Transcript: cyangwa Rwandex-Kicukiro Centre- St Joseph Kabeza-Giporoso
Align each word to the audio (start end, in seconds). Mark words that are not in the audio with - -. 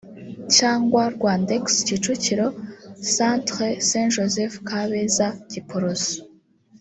cyangwa 0.55 1.03
Rwandex-Kicukiro 1.15 2.47
Centre- 3.15 3.79
St 3.89 4.07
Joseph 4.15 4.55
Kabeza-Giporoso 4.67 6.13